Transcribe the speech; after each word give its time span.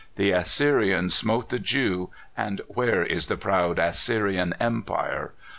The 0.15 0.31
Assyrian 0.31 1.11
smote 1.11 1.49
the 1.49 1.59
Jew, 1.59 2.09
and 2.35 2.61
where 2.67 3.05
is 3.05 3.27
the 3.27 3.37
proud 3.37 3.77
Assyrian 3.77 4.55
Empire? 4.59 5.33